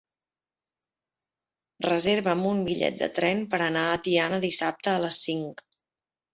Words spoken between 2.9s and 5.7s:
de tren per anar a Tiana dissabte a les cinc.